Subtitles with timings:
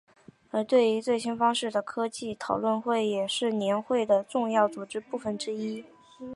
[0.49, 1.53] 而对于最新方法
[1.85, 5.85] 和技术的讨论会也是年会的重要组成部分之一。